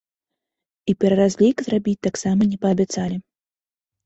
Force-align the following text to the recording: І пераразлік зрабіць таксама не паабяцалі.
І 0.93 0.95
пераразлік 1.05 1.57
зрабіць 1.67 2.01
таксама 2.09 2.49
не 2.55 2.59
паабяцалі. 2.65 3.17